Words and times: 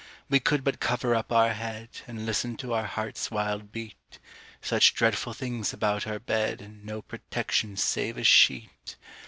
We 0.29 0.39
could 0.39 0.63
but 0.63 0.79
cover 0.79 1.13
up 1.13 1.31
our 1.31 1.53
head, 1.53 1.89
And 2.07 2.25
listen 2.25 2.57
to 2.57 2.73
our 2.73 2.87
heart's 2.87 3.29
wild 3.29 3.71
beat 3.71 4.17
Such 4.59 4.95
dreadful 4.95 5.33
things 5.33 5.73
about 5.73 6.07
our 6.07 6.17
bed, 6.17 6.59
And 6.59 6.83
no 6.83 7.03
protection 7.03 7.77
save 7.77 8.17
a 8.17 8.23
sheet! 8.23 8.95